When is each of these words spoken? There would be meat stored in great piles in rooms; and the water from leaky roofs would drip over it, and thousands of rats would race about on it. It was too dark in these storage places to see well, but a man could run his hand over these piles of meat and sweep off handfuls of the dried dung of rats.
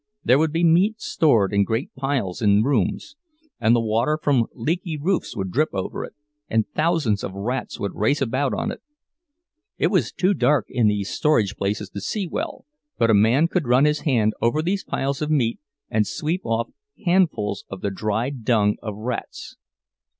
There 0.23 0.39
would 0.39 0.51
be 0.51 0.63
meat 0.63 0.99
stored 0.99 1.53
in 1.53 1.63
great 1.63 1.93
piles 1.93 2.41
in 2.41 2.63
rooms; 2.63 3.15
and 3.59 3.75
the 3.75 3.79
water 3.79 4.17
from 4.19 4.47
leaky 4.55 4.97
roofs 4.97 5.37
would 5.37 5.51
drip 5.51 5.69
over 5.73 6.03
it, 6.03 6.15
and 6.49 6.65
thousands 6.73 7.23
of 7.23 7.35
rats 7.35 7.79
would 7.79 7.93
race 7.93 8.19
about 8.19 8.51
on 8.51 8.71
it. 8.71 8.81
It 9.77 9.91
was 9.91 10.11
too 10.11 10.33
dark 10.33 10.65
in 10.69 10.87
these 10.87 11.11
storage 11.11 11.55
places 11.55 11.91
to 11.91 12.01
see 12.01 12.25
well, 12.25 12.65
but 12.97 13.11
a 13.11 13.13
man 13.13 13.47
could 13.47 13.67
run 13.67 13.85
his 13.85 13.99
hand 13.99 14.33
over 14.41 14.63
these 14.63 14.83
piles 14.83 15.21
of 15.21 15.29
meat 15.29 15.59
and 15.87 16.07
sweep 16.07 16.41
off 16.45 16.71
handfuls 17.05 17.63
of 17.69 17.81
the 17.81 17.91
dried 17.91 18.43
dung 18.43 18.77
of 18.81 18.95
rats. 18.97 19.55